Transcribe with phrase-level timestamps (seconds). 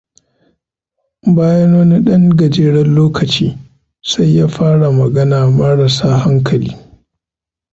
[1.35, 3.47] Bayan wani ɗan gajeren lokaci,
[4.09, 6.71] sai ya fara magana marasa hankali.